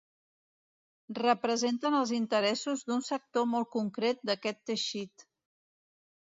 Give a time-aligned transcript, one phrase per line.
[1.17, 5.29] Representen els interessos d’un sector molt concret d’aquest teixit.